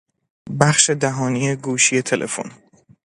بخش 0.59 0.89
دهانی 0.89 1.55
گوشی 1.55 2.01
تلفن 2.01 2.51